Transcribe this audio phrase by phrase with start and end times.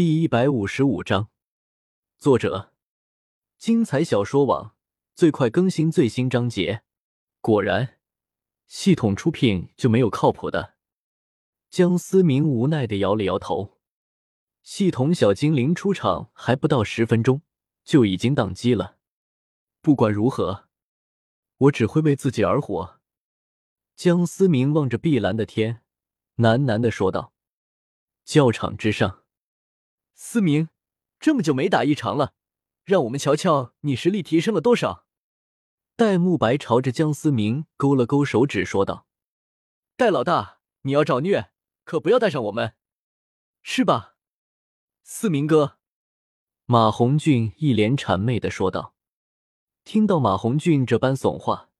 [0.00, 1.28] 第一百五十五章，
[2.16, 2.72] 作者：
[3.58, 4.74] 精彩小说网，
[5.14, 6.84] 最快更新最新章节。
[7.42, 7.98] 果然，
[8.66, 10.76] 系统出品就没有靠谱的。
[11.68, 13.78] 江思明无奈的摇了摇头。
[14.62, 17.42] 系统小精灵出场还不到十分钟，
[17.84, 18.96] 就已经宕机了。
[19.82, 20.70] 不管如何，
[21.58, 23.00] 我只会为自己而活。
[23.96, 25.82] 江思明望着碧蓝的天，
[26.38, 27.34] 喃喃的说道
[28.24, 29.18] ：“教场之上。”
[30.22, 30.68] 思明，
[31.18, 32.34] 这么久没打一场了，
[32.84, 35.06] 让我们瞧瞧你实力提升了多少。
[35.96, 39.06] 戴沐白朝着江思明勾了勾手指，说道
[39.96, 41.52] ：“戴老大，你要找虐，
[41.84, 42.74] 可不要带上我们，
[43.62, 44.16] 是吧？”
[45.02, 45.78] 思明哥，
[46.66, 48.94] 马红俊一脸谄媚的说道。
[49.84, 51.70] 听到马红俊这般怂话，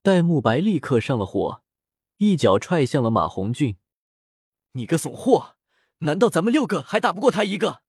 [0.00, 1.64] 戴沐白立刻上了火，
[2.18, 3.78] 一脚踹向了马红俊
[4.72, 5.56] ：“你个怂货！”
[6.00, 7.82] 难道咱们六个还打不过他一个？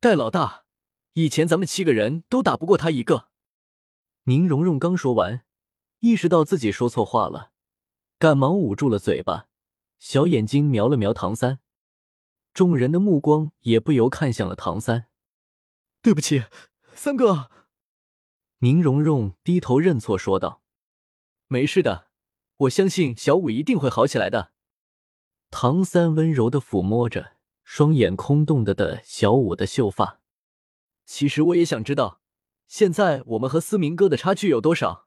[0.00, 0.64] 戴老大，
[1.12, 3.28] 以前咱们七个人都打不过他一个。
[4.24, 5.44] 宁荣荣刚说完，
[6.00, 7.52] 意识到自己说错话了，
[8.18, 9.46] 赶忙捂住了嘴巴，
[10.00, 11.60] 小眼睛瞄了瞄唐三，
[12.52, 15.06] 众人的目光也不由看向了唐三。
[16.02, 16.44] 对不起，
[16.94, 17.50] 三哥。
[18.58, 20.62] 宁荣荣低头认错说道
[21.46, 22.08] ：“没事的，
[22.56, 24.52] 我相信小五一定会好起来的。”
[25.50, 27.32] 唐三温柔的抚摸着
[27.64, 30.20] 双眼空洞的的小五的秀发。
[31.04, 32.20] 其实我也想知道，
[32.66, 35.06] 现在我们和思明哥的差距有多少。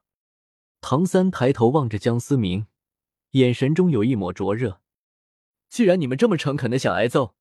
[0.80, 2.66] 唐三抬头望着江思明，
[3.30, 4.80] 眼神中有一抹灼热。
[5.68, 7.34] 既然你们这么诚恳的想挨揍，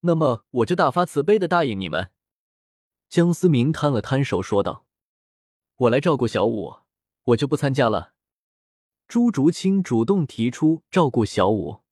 [0.00, 2.10] 那么我就大发慈悲的答应你们。
[3.08, 4.86] 江思明摊了摊手说道
[5.76, 6.76] ：“我来照顾小五，
[7.24, 8.14] 我就不参加了。”
[9.06, 11.83] 朱竹清主动提出照顾小五。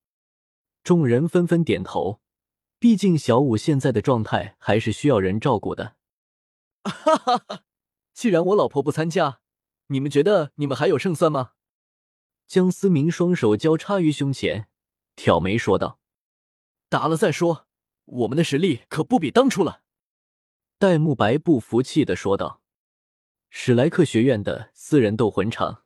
[0.83, 2.20] 众人纷纷点头，
[2.78, 5.97] 毕竟小五现在的状态还是需要人照顾的。
[6.83, 7.62] 哈哈哈！
[8.12, 9.41] 既然我老婆不参加，
[9.86, 11.53] 你们觉得你们还有胜算吗？
[12.48, 14.69] 江思明双手交叉于胸前，
[15.15, 16.00] 挑眉说道
[16.91, 17.69] ：“打了再说，
[18.04, 19.82] 我们的实力可不比当初了。”
[20.78, 22.60] 戴沐白不服气的说道
[23.49, 25.84] ：“史莱克学院的私人斗魂场，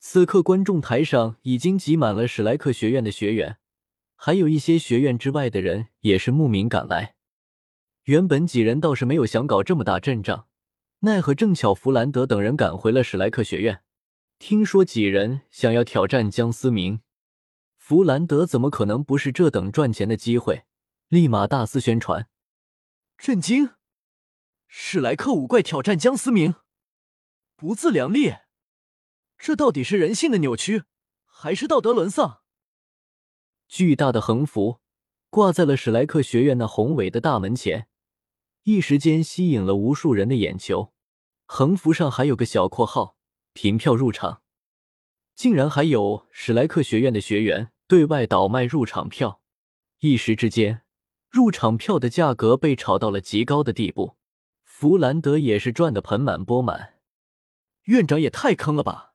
[0.00, 3.58] 此刻观众台上已经挤满了史莱克学院的学员。”
[4.22, 7.14] 还有一些学院之外的人也是慕名赶来。
[8.02, 10.46] 原本几人倒是没有想搞这么大阵仗，
[10.98, 13.82] 奈何正巧弗兰德等人赶回了史莱克学院。
[14.38, 17.00] 听说几人想要挑战江思明，
[17.78, 20.64] 弗兰德怎么可能不是这等赚钱的机会？
[21.08, 22.28] 立马大肆宣传。
[23.16, 23.70] 震惊！
[24.66, 26.56] 史莱克五怪挑战江思明，
[27.56, 28.34] 不自量力！
[29.38, 30.82] 这到底是人性的扭曲，
[31.24, 32.39] 还是道德沦丧？
[33.70, 34.80] 巨大的横幅
[35.30, 37.86] 挂在了史莱克学院那宏伟的大门前，
[38.64, 40.92] 一时间吸引了无数人的眼球。
[41.46, 43.16] 横幅上还有个小括号
[43.54, 44.42] ：“凭票入场。”
[45.36, 49.40] 竟然还有史莱克学院的学员对外倒卖入场票，
[50.00, 50.82] 一时之间，
[51.30, 54.16] 入场票的价格被炒到了极高的地步。
[54.64, 56.94] 弗兰德也是赚得盆满钵满。
[57.84, 59.14] 院长也太坑了吧！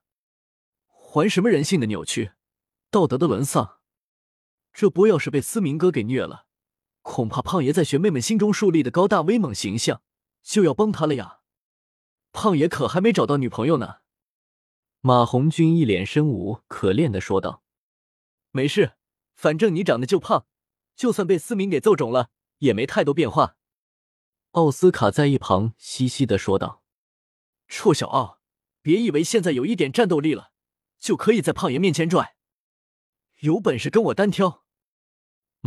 [0.87, 2.31] 还什么人性的扭曲，
[2.89, 3.79] 道德的沦丧？
[4.75, 6.47] 这波要是被思明哥给虐了，
[7.01, 10.01] 恐怕胖爷在学妹们心中树立的高大威猛形象
[10.43, 11.39] 就要崩塌了呀！
[12.33, 13.99] 胖爷可还没找到女朋友呢。
[14.99, 17.63] 马红军一脸生无可恋的说道
[18.51, 18.97] ：“没事，
[19.33, 20.45] 反正你长得就胖，
[20.93, 23.55] 就算被思明给揍肿了，也没太多变化。”
[24.51, 26.83] 奥斯卡在一旁嘻嘻的说道
[27.69, 28.41] ：“臭小奥，
[28.81, 30.51] 别以为现在有一点战斗力了，
[30.99, 32.35] 就可以在胖爷面前拽，
[33.39, 34.63] 有本事跟我单挑！”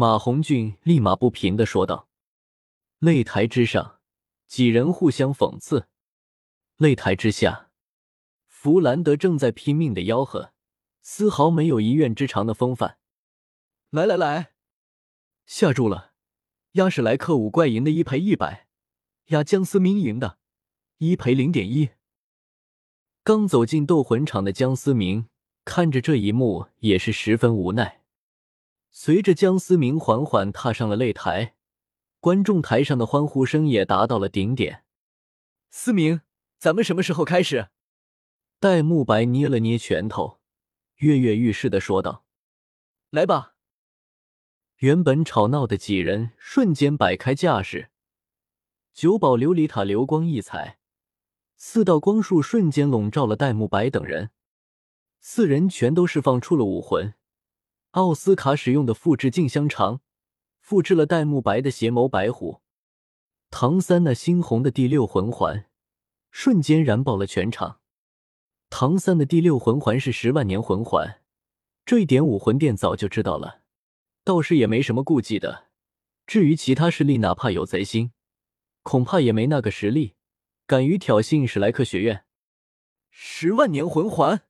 [0.01, 2.09] 马红俊立马不平的说道
[3.03, 3.99] ：“擂台之上，
[4.47, 5.89] 几人互相讽刺；
[6.77, 7.71] 擂台之下，
[8.47, 10.53] 弗兰德正在拼命的吆喝，
[11.03, 12.99] 丝毫没有一院之长的风范。
[13.91, 14.53] 来来来，
[15.47, 16.13] 下注了，
[16.75, 18.69] 压史莱克五怪赢的一赔一百，
[19.31, 20.39] 压江思明赢的，
[20.99, 21.91] 一赔零点一。”
[23.25, 25.29] 刚走进斗魂场的江思明
[25.65, 28.05] 看着这一幕，也是十分无奈。
[29.01, 31.55] 随着江思明缓缓踏上了擂台，
[32.19, 34.83] 观众台上的欢呼声也达到了顶点。
[35.71, 36.23] 思明，
[36.59, 37.69] 咱们什么时候开始？
[38.59, 40.41] 戴沐白捏了捏拳头，
[40.97, 42.25] 跃跃欲试的说道
[43.11, 43.55] ：“来吧！”
[44.79, 47.91] 原本吵闹的几人瞬间摆开架势，
[48.93, 50.81] 九宝琉璃塔流光溢彩，
[51.55, 54.33] 四道光束瞬间笼罩了戴沐白等人，
[55.21, 57.15] 四人全都释放出了武魂。
[57.93, 60.01] 奥斯卡使用的复制镜香肠，
[60.61, 62.61] 复制了戴沐白的邪眸白虎。
[63.51, 65.67] 唐三那猩红的第六魂环
[66.31, 67.81] 瞬间燃爆了全场。
[68.69, 71.23] 唐三的第六魂环是十万年魂环，
[71.87, 73.63] 这一点武魂殿早就知道了，
[74.23, 75.69] 倒是也没什么顾忌的。
[76.27, 78.13] 至于其他势力，哪怕有贼心，
[78.83, 80.17] 恐怕也没那个实力，
[80.67, 82.27] 敢于挑衅史莱克学院。
[83.09, 84.43] 十万年魂环，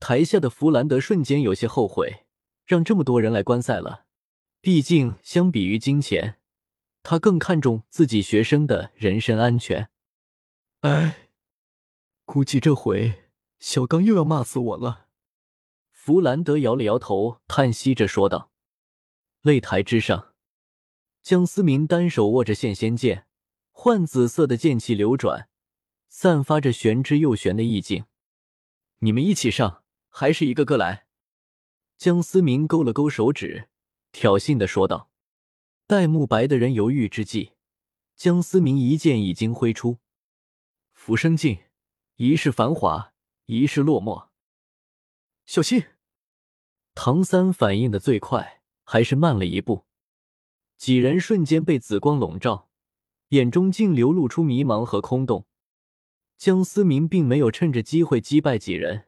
[0.00, 2.24] 台下的弗兰德瞬间有些后悔，
[2.66, 4.06] 让这么多人来观赛了。
[4.60, 6.38] 毕竟，相比于金钱，
[7.02, 9.90] 他更看重自己学生的人身安全。
[10.80, 11.28] 哎，
[12.24, 13.24] 估计这回
[13.58, 15.06] 小刚又要骂死我了。
[15.90, 18.50] 弗兰德摇了摇头，叹息着说道
[19.42, 20.32] ：“擂台之上，
[21.22, 23.26] 江思明单手握着现仙剑，
[23.72, 25.48] 幻紫色的剑气流转，
[26.08, 28.06] 散发着玄之又玄的意境。
[29.00, 29.77] 你们一起上，
[30.08, 31.06] 还是一个个来？”
[31.98, 33.68] 江思明勾了勾手指。
[34.10, 35.10] 挑衅的说道
[35.86, 37.52] ：“戴沐白的人犹豫之际，
[38.16, 39.98] 江思明一剑已经挥出。
[40.92, 41.58] 浮生镜，
[42.16, 43.12] 一世繁华，
[43.46, 44.28] 一世落寞。
[45.44, 45.84] 小心！”
[46.94, 49.84] 唐三反应的最快，还是慢了一步。
[50.76, 52.70] 几人瞬间被紫光笼罩，
[53.28, 55.46] 眼中竟流露出迷茫和空洞。
[56.36, 59.07] 江思明并没有趁着机会击败几人，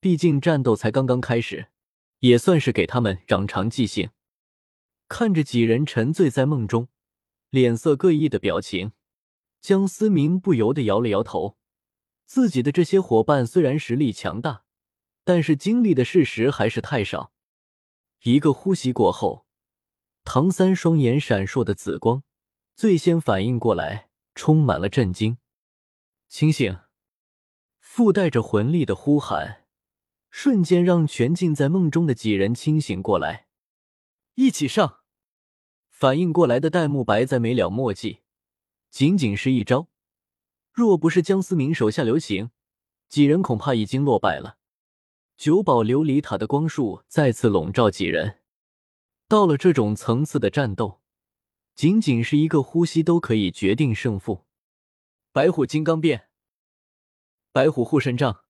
[0.00, 1.68] 毕竟战斗才刚刚开始，
[2.20, 4.10] 也算是给他们长长记性。
[5.08, 6.88] 看着几人沉醉在梦中，
[7.50, 8.92] 脸色各异的表情，
[9.60, 11.56] 江思明不由得摇了摇头。
[12.24, 14.64] 自己的这些伙伴虽然实力强大，
[15.22, 17.32] 但是经历的事实还是太少。
[18.22, 19.46] 一个呼吸过后，
[20.24, 22.24] 唐三双眼闪烁的紫光，
[22.74, 25.38] 最先反应过来，充满了震惊。
[26.28, 26.80] 清醒！
[27.78, 29.65] 附带着魂力的呼喊，
[30.38, 33.46] 瞬间让全浸在梦中的几人清醒过来。
[34.34, 35.00] 一起上！
[35.88, 38.18] 反应过来的戴沐白在没了墨迹，
[38.90, 39.88] 仅仅是一招，
[40.70, 42.50] 若不是江思明手下留情，
[43.08, 44.58] 几人恐怕已经落败了。
[45.38, 48.40] 九宝琉璃塔的光束再次笼罩几人，
[49.26, 51.00] 到了这种层次的战斗，
[51.74, 54.44] 仅仅是一个呼吸都可以决定胜负。
[55.32, 56.28] 白虎金刚变，
[57.52, 58.42] 白虎护身杖，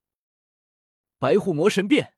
[1.19, 2.15] 白虎魔神变，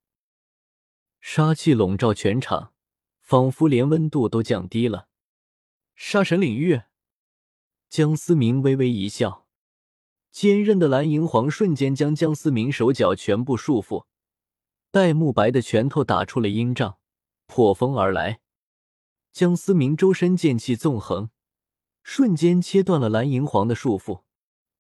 [1.20, 2.72] 杀气笼罩全场。
[3.20, 5.06] 仿佛连温度都降低了。
[5.94, 6.80] 杀神领域，
[7.90, 9.46] 江思明微微一笑，
[10.30, 14.06] 坚韧的蓝银皇瞬间将江思明手脚全部束缚。
[14.90, 16.96] 戴沐白的拳头打出了阴障，
[17.44, 18.40] 破风而来。
[19.30, 21.28] 江思明周身剑气纵横，
[22.02, 24.22] 瞬间切断了蓝银皇的束缚，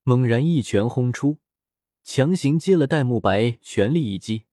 [0.04, 1.36] 猛然一拳轰出，
[2.10, 4.44] 强行接了戴沐白全力一击。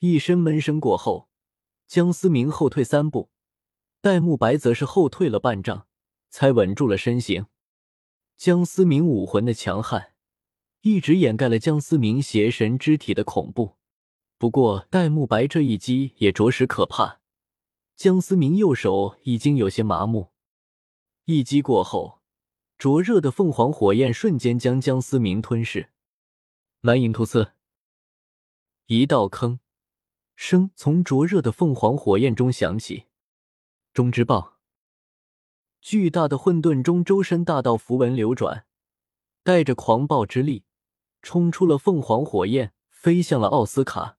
[0.00, 1.30] 一声闷声过后。
[1.86, 3.30] 江思明后退三步，
[4.02, 5.86] 戴沐白则是后退了半丈，
[6.28, 7.46] 才稳住了身形。
[8.36, 10.12] 江思明武魂的强悍，
[10.82, 13.78] 一直掩盖了江思明邪神之体的恐怖。
[14.36, 17.22] 不过，戴沐白这一击也着实可怕。
[17.96, 20.32] 江思明右手已经有些麻木。
[21.24, 22.20] 一击过后，
[22.76, 25.88] 灼热的凤凰火焰瞬间将江思明吞噬。
[26.80, 27.54] 蓝影突刺，
[28.86, 29.58] 一道坑。
[30.36, 33.06] 声从灼热的凤凰火焰中响起，
[33.92, 34.60] 中之爆！
[35.80, 38.64] 巨大的混沌中，周身大道符文流转，
[39.42, 40.62] 带着狂暴之力，
[41.20, 44.18] 冲出了凤凰火焰，飞向了奥斯卡。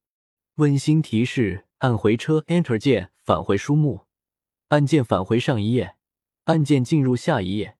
[0.56, 4.06] 温馨提示：按回车，Enter 键返回书目，
[4.68, 5.96] 按键返回上一页，
[6.44, 7.78] 按键进入下一页，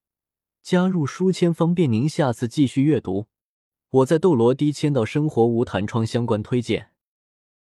[0.62, 3.28] 加入书签方便您下次继续阅读。
[3.92, 6.90] 我在斗罗低签到生活无弹窗相关推荐。